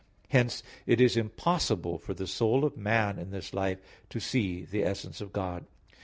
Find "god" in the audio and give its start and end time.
5.31-5.63